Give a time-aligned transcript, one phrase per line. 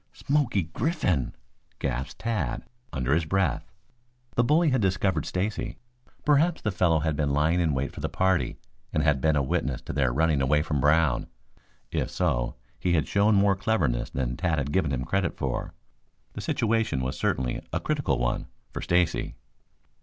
[0.13, 1.35] "Smoky Griffin!"
[1.77, 3.71] gasped Tad under his breath.
[4.33, 5.77] The bully had discovered Stacy.
[6.25, 8.57] Perhaps the fellow had been lying in wait for the party
[8.91, 11.27] and had been a witness to their running away from Brown.
[11.91, 15.71] If so he had shown more cleverness than Tad had given him credit for.
[16.33, 19.35] The situation was certainly a critical one for Stacy.